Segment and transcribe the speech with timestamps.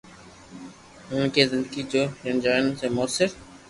[1.09, 3.29] انهن کي زندگي جي چئلينجن کي موثر